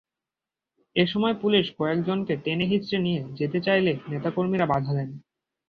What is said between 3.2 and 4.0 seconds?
যেতে চাইলে